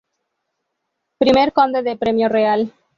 Primer 1.19 1.53
Conde 1.53 1.83
de 1.83 1.95
Premio 1.95 2.27
Real. 2.27 2.73